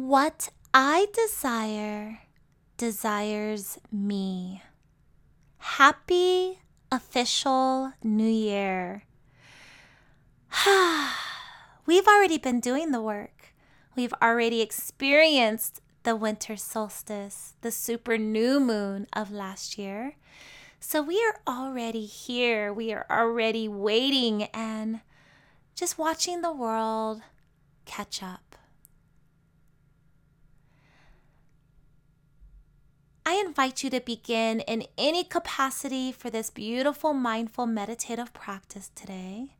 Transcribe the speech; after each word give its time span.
What 0.00 0.48
I 0.72 1.08
desire 1.12 2.20
desires 2.78 3.78
me. 3.92 4.62
Happy 5.58 6.60
official 6.90 7.92
new 8.02 8.24
year. 8.24 9.02
We've 11.86 12.06
already 12.08 12.38
been 12.38 12.60
doing 12.60 12.92
the 12.92 13.02
work. 13.02 13.52
We've 13.94 14.14
already 14.22 14.62
experienced 14.62 15.82
the 16.04 16.16
winter 16.16 16.56
solstice, 16.56 17.52
the 17.60 17.70
super 17.70 18.16
new 18.16 18.58
moon 18.58 19.06
of 19.12 19.30
last 19.30 19.76
year. 19.76 20.16
So 20.80 21.02
we 21.02 21.22
are 21.22 21.40
already 21.46 22.06
here. 22.06 22.72
We 22.72 22.90
are 22.94 23.04
already 23.10 23.68
waiting 23.68 24.44
and 24.54 25.00
just 25.74 25.98
watching 25.98 26.40
the 26.40 26.54
world 26.54 27.20
catch 27.84 28.22
up. 28.22 28.50
I 33.30 33.34
invite 33.34 33.84
you 33.84 33.90
to 33.90 34.00
begin 34.00 34.58
in 34.58 34.88
any 34.98 35.22
capacity 35.22 36.10
for 36.10 36.30
this 36.30 36.50
beautiful 36.50 37.12
mindful 37.12 37.64
meditative 37.64 38.32
practice 38.32 38.90
today. 38.96 39.54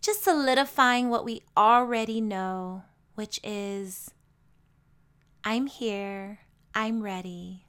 Just 0.00 0.24
solidifying 0.24 1.10
what 1.10 1.26
we 1.26 1.42
already 1.54 2.22
know, 2.22 2.84
which 3.14 3.40
is 3.44 4.10
I'm 5.44 5.66
here, 5.66 6.38
I'm 6.74 7.02
ready. 7.02 7.66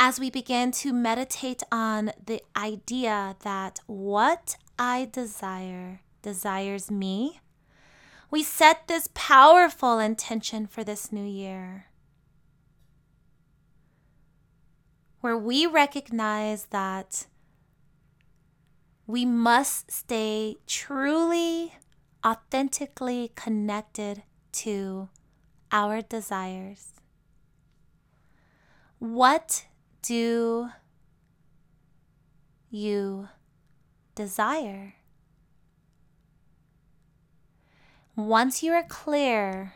As 0.00 0.18
we 0.18 0.28
begin 0.28 0.72
to 0.72 0.92
meditate 0.92 1.62
on 1.70 2.10
the 2.26 2.42
idea 2.56 3.36
that 3.44 3.78
what 3.86 4.56
I 4.76 5.08
desire 5.12 6.00
desires 6.20 6.90
me, 6.90 7.38
we 8.30 8.42
set 8.42 8.88
this 8.88 9.08
powerful 9.14 9.98
intention 9.98 10.66
for 10.66 10.82
this 10.82 11.12
new 11.12 11.24
year. 11.24 11.86
Where 15.20 15.38
we 15.38 15.66
recognize 15.66 16.66
that 16.66 17.26
we 19.06 19.24
must 19.24 19.90
stay 19.90 20.56
truly, 20.66 21.74
authentically 22.24 23.30
connected 23.34 24.24
to 24.52 25.08
our 25.70 26.02
desires. 26.02 26.94
What 28.98 29.66
do 30.02 30.70
you 32.70 33.28
desire? 34.14 34.95
Once 38.16 38.62
you 38.62 38.72
are 38.72 38.82
clear 38.82 39.74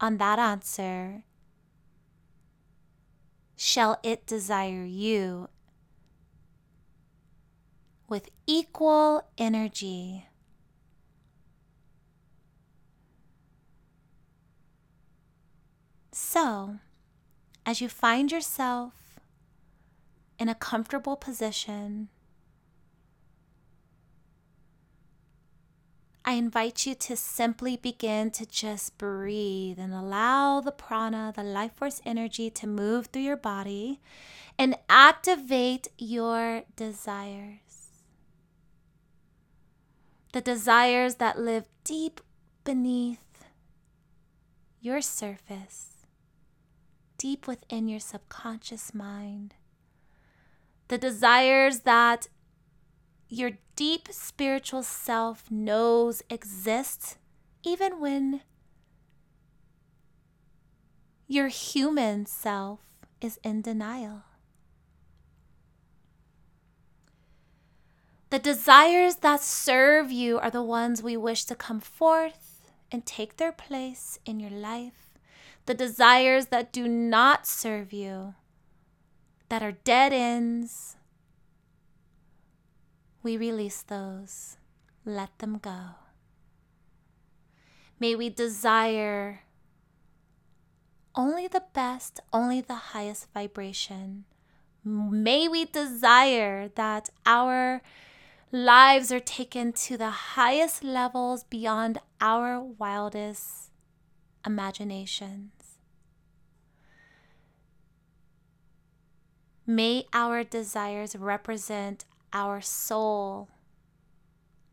on 0.00 0.18
that 0.18 0.38
answer, 0.38 1.24
shall 3.56 3.98
it 4.04 4.24
desire 4.24 4.84
you 4.84 5.48
with 8.08 8.28
equal 8.46 9.20
energy? 9.36 10.26
So, 16.12 16.78
as 17.66 17.80
you 17.80 17.88
find 17.88 18.30
yourself 18.30 19.18
in 20.38 20.48
a 20.48 20.54
comfortable 20.54 21.16
position, 21.16 22.10
I 26.28 26.32
invite 26.32 26.86
you 26.86 26.96
to 26.96 27.16
simply 27.16 27.76
begin 27.76 28.32
to 28.32 28.44
just 28.44 28.98
breathe 28.98 29.78
and 29.78 29.94
allow 29.94 30.60
the 30.60 30.72
prana, 30.72 31.32
the 31.36 31.44
life 31.44 31.74
force 31.74 32.02
energy, 32.04 32.50
to 32.50 32.66
move 32.66 33.06
through 33.06 33.22
your 33.22 33.36
body 33.36 34.00
and 34.58 34.76
activate 34.88 35.86
your 35.98 36.64
desires. 36.74 37.60
The 40.32 40.40
desires 40.40 41.14
that 41.14 41.38
live 41.38 41.68
deep 41.84 42.20
beneath 42.64 43.44
your 44.80 45.00
surface, 45.00 46.06
deep 47.18 47.46
within 47.46 47.86
your 47.86 48.00
subconscious 48.00 48.92
mind. 48.92 49.54
The 50.88 50.98
desires 50.98 51.80
that 51.80 52.26
your 53.28 53.52
deep 53.74 54.08
spiritual 54.10 54.82
self 54.82 55.50
knows 55.50 56.22
exists 56.30 57.18
even 57.64 58.00
when 58.00 58.42
your 61.26 61.48
human 61.48 62.24
self 62.26 62.80
is 63.20 63.38
in 63.42 63.62
denial. 63.62 64.22
The 68.30 68.38
desires 68.38 69.16
that 69.16 69.40
serve 69.40 70.10
you 70.12 70.38
are 70.38 70.50
the 70.50 70.62
ones 70.62 71.02
we 71.02 71.16
wish 71.16 71.44
to 71.44 71.54
come 71.54 71.80
forth 71.80 72.70
and 72.92 73.06
take 73.06 73.36
their 73.36 73.52
place 73.52 74.18
in 74.24 74.40
your 74.40 74.50
life. 74.50 75.18
The 75.66 75.74
desires 75.74 76.46
that 76.46 76.72
do 76.72 76.86
not 76.86 77.46
serve 77.46 77.92
you, 77.92 78.34
that 79.48 79.62
are 79.62 79.72
dead 79.72 80.12
ends, 80.12 80.95
we 83.26 83.36
release 83.36 83.82
those. 83.82 84.56
Let 85.04 85.36
them 85.40 85.58
go. 85.58 85.98
May 87.98 88.14
we 88.14 88.30
desire 88.30 89.40
only 91.16 91.48
the 91.48 91.64
best, 91.72 92.20
only 92.32 92.60
the 92.60 92.94
highest 92.94 93.26
vibration. 93.34 94.26
May 94.84 95.48
we 95.48 95.64
desire 95.64 96.68
that 96.76 97.10
our 97.26 97.82
lives 98.52 99.10
are 99.10 99.18
taken 99.18 99.72
to 99.72 99.96
the 99.96 100.10
highest 100.38 100.84
levels 100.84 101.42
beyond 101.42 101.98
our 102.20 102.60
wildest 102.60 103.72
imaginations. 104.46 105.50
May 109.66 110.04
our 110.12 110.44
desires 110.44 111.16
represent 111.16 112.04
our 112.32 112.60
soul, 112.60 113.48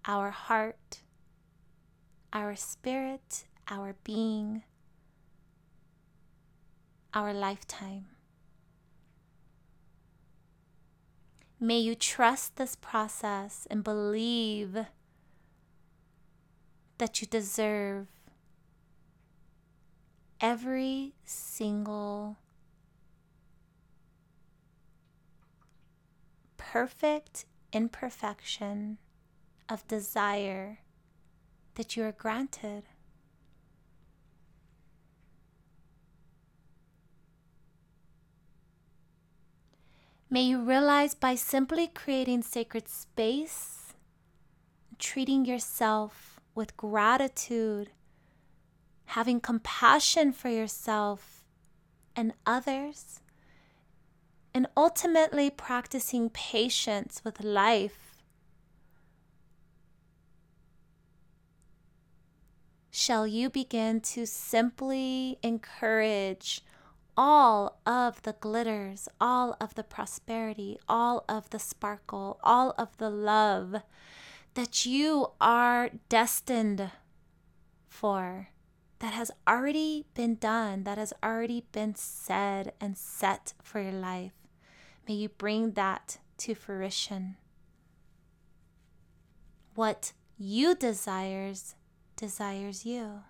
our 0.05 0.31
heart, 0.31 1.01
our 2.31 2.55
spirit, 2.55 3.45
our 3.69 3.95
being, 4.03 4.63
our 7.13 7.33
lifetime. 7.33 8.05
May 11.59 11.79
you 11.79 11.95
trust 11.95 12.57
this 12.57 12.75
process 12.75 13.65
and 13.69 13.83
believe 13.83 14.85
that 16.97 17.21
you 17.21 17.27
deserve 17.27 18.07
every 20.41 21.13
single 21.23 22.37
perfect 26.73 27.45
imperfection 27.71 28.97
of 29.69 29.87
desire 29.87 30.79
that 31.75 31.95
you 31.95 32.03
are 32.03 32.11
granted. 32.11 32.81
May 40.31 40.41
you 40.41 40.63
realize 40.63 41.13
by 41.13 41.35
simply 41.35 41.85
creating 41.85 42.41
sacred 42.41 42.89
space, 42.89 43.93
treating 44.97 45.45
yourself 45.45 46.39
with 46.55 46.75
gratitude, 46.75 47.91
having 49.05 49.39
compassion 49.39 50.31
for 50.31 50.49
yourself 50.49 51.45
and 52.15 52.33
others, 52.47 53.19
and 54.53 54.67
ultimately 54.77 55.49
practicing 55.49 56.29
patience 56.29 57.21
with 57.23 57.43
life 57.43 58.23
shall 62.91 63.25
you 63.25 63.49
begin 63.49 63.99
to 63.99 64.25
simply 64.25 65.39
encourage 65.41 66.61
all 67.17 67.79
of 67.85 68.21
the 68.21 68.33
glitters, 68.33 69.07
all 69.19 69.55
of 69.59 69.75
the 69.75 69.83
prosperity, 69.83 70.77
all 70.87 71.25
of 71.27 71.49
the 71.49 71.59
sparkle, 71.59 72.39
all 72.43 72.73
of 72.77 72.95
the 72.97 73.09
love 73.09 73.81
that 74.53 74.85
you 74.85 75.31
are 75.41 75.89
destined 76.09 76.91
for 77.87 78.49
that 78.99 79.13
has 79.13 79.31
already 79.47 80.05
been 80.13 80.35
done, 80.35 80.83
that 80.83 80.97
has 80.97 81.13
already 81.23 81.65
been 81.71 81.95
said 81.95 82.73
and 82.79 82.97
set 82.97 83.53
for 83.61 83.81
your 83.81 83.91
life. 83.91 84.42
May 85.07 85.15
you 85.15 85.29
bring 85.29 85.71
that 85.71 86.19
to 86.37 86.55
fruition. 86.55 87.35
what 89.75 90.13
you 90.37 90.75
desires 90.75 91.75
desires 92.15 92.85
you. 92.85 93.21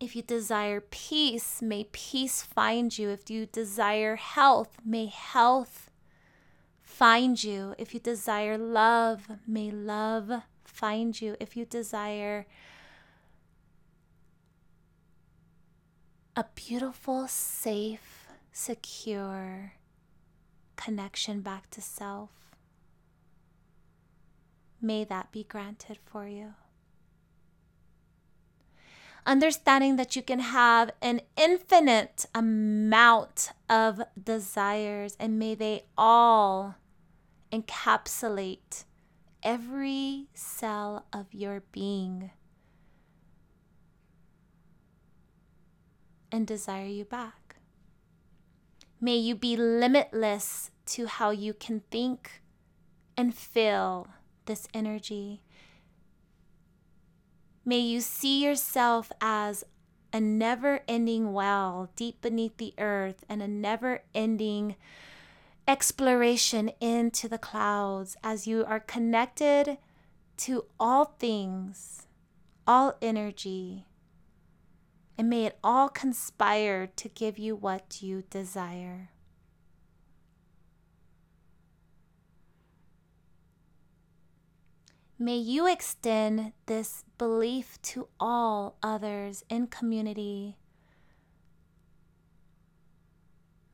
If 0.00 0.14
you 0.14 0.22
desire 0.22 0.80
peace, 0.80 1.62
may 1.62 1.84
peace 1.92 2.42
find 2.42 2.96
you. 2.96 3.08
If 3.10 3.30
you 3.30 3.46
desire 3.46 4.16
health, 4.16 4.78
may 4.84 5.06
health 5.06 5.90
find 6.82 7.42
you. 7.42 7.74
If 7.78 7.94
you 7.94 8.00
desire 8.00 8.58
love, 8.58 9.28
may 9.46 9.70
love 9.70 10.30
find 10.64 11.18
you. 11.20 11.36
If 11.40 11.56
you 11.56 11.64
desire 11.64 12.46
a 16.36 16.44
beautiful, 16.54 17.28
safe, 17.28 18.13
secure 18.54 19.72
connection 20.76 21.40
back 21.40 21.68
to 21.70 21.82
self, 21.82 22.30
may 24.80 25.02
that 25.04 25.32
be 25.32 25.42
granted 25.42 25.98
for 26.06 26.28
you. 26.28 26.54
Understanding 29.26 29.96
that 29.96 30.14
you 30.14 30.22
can 30.22 30.38
have 30.38 30.92
an 31.02 31.20
infinite 31.36 32.26
amount 32.34 33.50
of 33.68 34.00
desires, 34.22 35.16
and 35.18 35.38
may 35.38 35.54
they 35.54 35.86
all 35.98 36.76
encapsulate 37.50 38.84
every 39.42 40.28
cell 40.34 41.06
of 41.12 41.26
your 41.32 41.62
being 41.72 42.30
and 46.30 46.46
desire 46.46 46.86
you 46.86 47.04
back. 47.04 47.43
May 49.04 49.16
you 49.16 49.34
be 49.34 49.54
limitless 49.54 50.70
to 50.86 51.04
how 51.04 51.28
you 51.28 51.52
can 51.52 51.80
think 51.90 52.40
and 53.18 53.34
feel 53.34 54.08
this 54.46 54.66
energy. 54.72 55.42
May 57.66 57.80
you 57.80 58.00
see 58.00 58.42
yourself 58.42 59.12
as 59.20 59.62
a 60.10 60.20
never 60.20 60.80
ending 60.88 61.34
well 61.34 61.90
deep 61.96 62.22
beneath 62.22 62.56
the 62.56 62.72
earth 62.78 63.26
and 63.28 63.42
a 63.42 63.46
never 63.46 64.04
ending 64.14 64.74
exploration 65.68 66.70
into 66.80 67.28
the 67.28 67.36
clouds 67.36 68.16
as 68.24 68.46
you 68.46 68.64
are 68.64 68.80
connected 68.80 69.76
to 70.38 70.64
all 70.80 71.14
things, 71.18 72.06
all 72.66 72.96
energy. 73.02 73.84
And 75.16 75.30
may 75.30 75.44
it 75.44 75.58
all 75.62 75.88
conspire 75.88 76.86
to 76.86 77.08
give 77.08 77.38
you 77.38 77.54
what 77.54 78.02
you 78.02 78.24
desire. 78.30 79.10
May 85.18 85.36
you 85.36 85.66
extend 85.66 86.52
this 86.66 87.04
belief 87.18 87.80
to 87.82 88.08
all 88.18 88.76
others 88.82 89.44
in 89.48 89.68
community. 89.68 90.56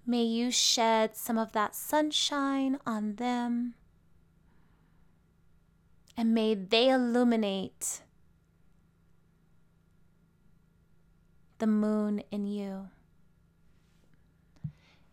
May 0.07 0.25
you 0.25 0.51
shed 0.51 1.17
some 1.17 1.39
of 1.39 1.53
that 1.53 1.75
sunshine 1.75 2.79
on 2.87 3.17
them. 3.17 3.75
And 6.17 6.35
may 6.35 6.55
they 6.55 6.91
illuminate 6.91 8.03
the 11.61 11.67
moon 11.67 12.23
in 12.31 12.47
you. 12.47 12.89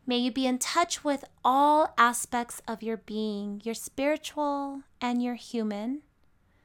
May 0.06 0.18
you 0.18 0.32
be 0.32 0.48
in 0.48 0.58
touch 0.58 1.04
with 1.04 1.26
all 1.44 1.94
aspects 1.98 2.62
of 2.68 2.82
your 2.82 2.98
being, 2.98 3.62
your 3.66 3.76
spiritual 3.76 4.84
and 5.02 5.22
your 5.22 5.36
human 5.36 6.02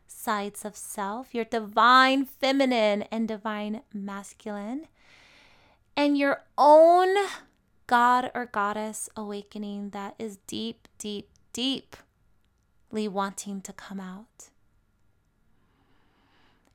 sides 0.06 0.64
of 0.64 0.76
self, 0.76 1.34
your 1.34 1.44
divine 1.44 2.24
feminine 2.24 3.02
and 3.10 3.26
divine 3.26 3.82
masculine, 3.92 4.86
and 5.96 6.16
your 6.16 6.44
own 6.56 7.08
God 7.88 8.30
or 8.32 8.46
goddess 8.46 9.10
awakening 9.16 9.90
that 9.90 10.14
is 10.18 10.38
deep, 10.46 10.86
deep, 10.98 11.28
deeply 11.52 13.08
wanting 13.08 13.60
to 13.62 13.72
come 13.72 13.98
out. 13.98 14.50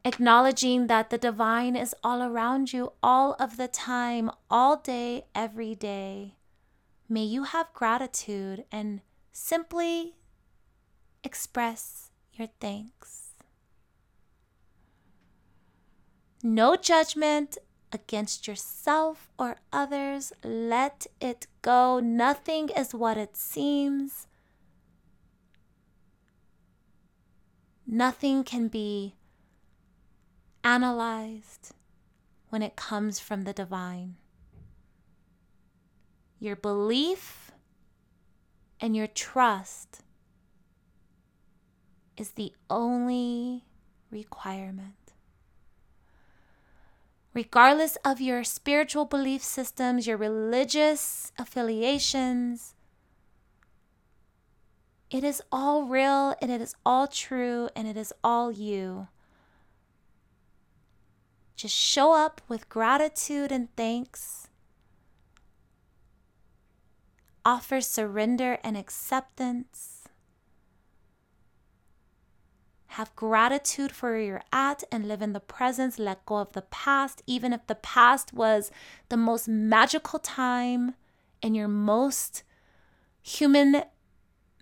Acknowledging 0.07 0.87
that 0.87 1.09
the 1.09 1.17
divine 1.17 1.75
is 1.75 1.93
all 2.01 2.23
around 2.23 2.71
you 2.71 2.93
all 3.03 3.35
of 3.41 3.57
the 3.57 3.67
time, 3.67 4.31
all 4.49 4.77
day, 4.77 5.25
every 5.35 5.75
day. 5.75 6.35
May 7.09 7.25
you 7.25 7.43
have 7.43 7.73
gratitude 7.73 8.63
and 8.71 9.01
simply 9.33 10.15
express 11.25 12.11
your 12.31 12.47
thanks. 12.61 13.31
No 16.41 16.77
judgment 16.77 17.57
against 17.91 18.47
yourself 18.47 19.27
or 19.37 19.57
others. 19.73 20.31
Let 20.41 21.07
it 21.19 21.47
go. 21.61 21.99
Nothing 21.99 22.69
is 22.69 22.95
what 22.95 23.17
it 23.17 23.35
seems. 23.35 24.25
Nothing 27.85 28.45
can 28.45 28.69
be 28.69 29.16
analyzed 30.67 31.71
when 32.49 32.61
it 32.61 32.75
comes 32.75 33.19
from 33.19 33.43
the 33.43 33.53
divine. 33.53 34.17
Your 36.39 36.57
belief 36.57 37.51
and 38.81 38.95
your 38.95 39.07
trust 39.07 40.01
is 42.17 42.31
the 42.31 42.53
only 42.69 43.63
requirement 44.11 45.07
regardless 47.37 47.97
of 48.03 48.19
your 48.19 48.43
spiritual 48.43 49.05
belief 49.05 49.43
systems, 49.43 50.07
your 50.07 50.17
religious 50.17 51.31
affiliations. 51.37 52.73
It 55.11 55.23
is 55.23 55.39
all 55.51 55.83
real 55.83 56.33
and 56.41 56.49
it 56.49 56.61
is 56.61 56.73
all 56.83 57.05
true 57.05 57.69
and 57.75 57.87
it 57.87 57.95
is 57.95 58.11
all 58.23 58.51
you. 58.51 59.09
Just 61.57 61.75
show 61.75 62.13
up 62.13 62.39
with 62.47 62.69
gratitude 62.69 63.51
and 63.51 63.67
thanks. 63.75 64.47
Offer 67.43 67.81
surrender 67.81 68.57
and 68.63 68.77
acceptance 68.77 69.97
have 72.97 73.15
gratitude 73.15 73.91
for 73.91 74.09
where 74.09 74.19
you're 74.19 74.43
at 74.51 74.83
and 74.91 75.07
live 75.07 75.21
in 75.21 75.33
the 75.33 75.39
present. 75.39 75.99
Let 75.99 76.25
go 76.25 76.37
of 76.37 76.53
the 76.53 76.63
past, 76.63 77.21
even 77.27 77.53
if 77.53 77.67
the 77.67 77.75
past 77.75 78.33
was 78.33 78.71
the 79.09 79.17
most 79.17 79.47
magical 79.47 80.17
time 80.17 80.95
in 81.43 81.53
your 81.53 81.67
most 81.67 82.41
human 83.21 83.83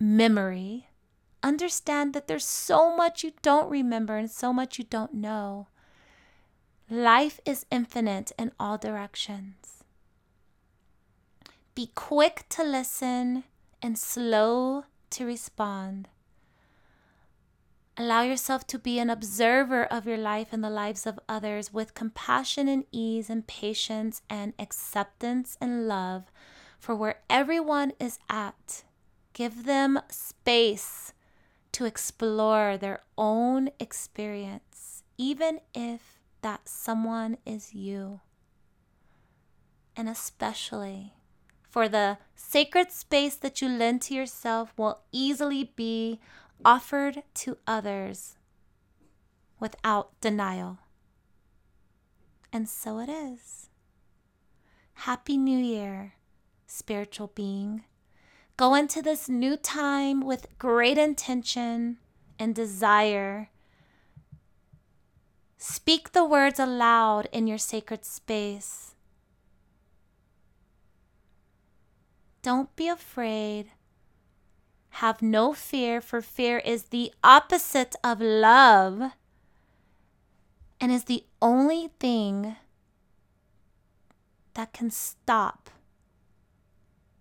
memory. 0.01 0.89
Understand 1.41 2.13
that 2.13 2.27
there's 2.27 2.43
so 2.43 2.93
much 2.93 3.23
you 3.23 3.31
don't 3.41 3.69
remember 3.69 4.17
and 4.17 4.29
so 4.29 4.51
much 4.51 4.77
you 4.77 4.83
don't 4.83 5.13
know. 5.13 5.67
Life 6.89 7.39
is 7.45 7.65
infinite 7.71 8.31
in 8.37 8.51
all 8.59 8.77
directions. 8.77 9.83
Be 11.73 11.89
quick 11.95 12.45
to 12.49 12.63
listen 12.63 13.43
and 13.81 13.97
slow 13.97 14.85
to 15.09 15.25
respond. 15.25 16.09
Allow 17.97 18.21
yourself 18.21 18.67
to 18.67 18.77
be 18.77 18.99
an 18.99 19.09
observer 19.09 19.85
of 19.85 20.05
your 20.05 20.17
life 20.17 20.49
and 20.51 20.63
the 20.63 20.69
lives 20.69 21.07
of 21.07 21.19
others 21.27 21.73
with 21.73 21.95
compassion 21.95 22.67
and 22.67 22.85
ease 22.91 23.31
and 23.31 23.47
patience 23.47 24.21
and 24.29 24.53
acceptance 24.59 25.57
and 25.59 25.87
love 25.87 26.25
for 26.77 26.93
where 26.95 27.21
everyone 27.31 27.93
is 27.99 28.19
at. 28.29 28.83
Give 29.33 29.65
them 29.65 29.99
space 30.09 31.13
to 31.71 31.85
explore 31.85 32.77
their 32.77 33.01
own 33.17 33.69
experience, 33.79 35.03
even 35.17 35.61
if 35.73 36.14
that 36.45 36.69
someone 36.69 37.35
is 37.43 37.73
you. 37.73 38.19
And 39.95 40.07
especially 40.07 41.15
for 41.71 41.89
the 41.89 42.19
sacred 42.35 42.91
space 42.91 43.35
that 43.37 43.63
you 43.63 43.67
lend 43.67 44.03
to 44.03 44.13
yourself 44.13 44.71
will 44.77 45.01
easily 45.11 45.71
be 45.75 46.19
offered 46.63 47.23
to 47.33 47.57
others 47.65 48.37
without 49.59 50.21
denial. 50.21 50.77
And 52.53 52.69
so 52.69 52.99
it 52.99 53.09
is. 53.09 53.69
Happy 55.09 55.37
New 55.37 55.57
Year, 55.57 56.13
spiritual 56.67 57.31
being. 57.33 57.85
Go 58.55 58.75
into 58.75 59.01
this 59.01 59.27
new 59.27 59.57
time 59.57 60.21
with 60.21 60.45
great 60.59 60.99
intention 60.99 61.97
and 62.37 62.53
desire. 62.53 63.49
Speak 65.67 66.11
the 66.11 66.23
words 66.23 66.59
aloud 66.59 67.27
in 67.31 67.47
your 67.47 67.57
sacred 67.57 68.05
space. 68.05 68.93
Don't 72.43 72.73
be 72.75 72.87
afraid 72.87 73.71
Have 75.01 75.23
no 75.23 75.53
fear, 75.53 76.01
for 76.01 76.21
fear 76.21 76.59
is 76.59 76.85
the 76.85 77.11
opposite 77.23 77.95
of 78.03 78.21
love 78.21 79.11
and 80.79 80.91
is 80.91 81.05
the 81.05 81.25
only 81.41 81.89
thing 81.99 82.55
that 84.53 84.71
can 84.71 84.91
stop 84.91 85.71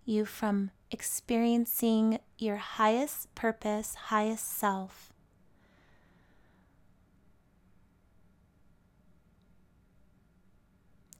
you 0.05 0.23
from 0.23 0.69
experiencing 0.91 2.19
your 2.37 2.57
highest 2.57 3.33
purpose, 3.33 3.95
highest 4.13 4.47
self. 4.47 5.14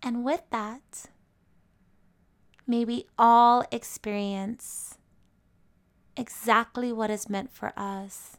And 0.05 0.23
with 0.23 0.43
that, 0.51 1.07
may 2.67 2.85
we 2.85 3.07
all 3.17 3.65
experience 3.71 4.99
exactly 6.15 6.93
what 6.93 7.09
is 7.09 7.27
meant 7.27 7.51
for 7.51 7.73
us. 7.75 8.37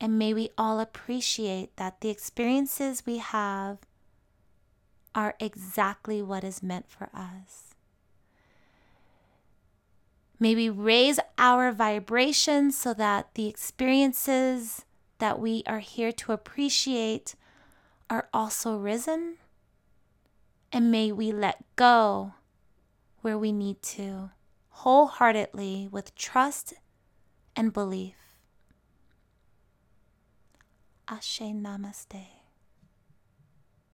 And 0.00 0.18
may 0.18 0.34
we 0.34 0.50
all 0.58 0.80
appreciate 0.80 1.76
that 1.76 2.00
the 2.00 2.10
experiences 2.10 3.04
we 3.06 3.18
have 3.18 3.78
are 5.14 5.36
exactly 5.38 6.20
what 6.20 6.42
is 6.42 6.60
meant 6.60 6.90
for 6.90 7.08
us. 7.14 7.76
May 10.40 10.56
we 10.56 10.68
raise 10.68 11.20
our 11.36 11.70
vibration 11.70 12.72
so 12.72 12.92
that 12.94 13.34
the 13.34 13.46
experiences 13.46 14.84
that 15.18 15.38
we 15.38 15.62
are 15.66 15.80
here 15.80 16.10
to 16.12 16.32
appreciate 16.32 17.36
are 18.10 18.28
also 18.32 18.76
risen. 18.76 19.36
And 20.72 20.90
may 20.90 21.12
we 21.12 21.32
let 21.32 21.64
go 21.76 22.34
where 23.22 23.38
we 23.38 23.52
need 23.52 23.82
to, 23.82 24.30
wholeheartedly 24.68 25.88
with 25.90 26.14
trust 26.14 26.74
and 27.56 27.72
belief. 27.72 28.14
Ashe 31.08 31.40
Namaste. 31.40 32.37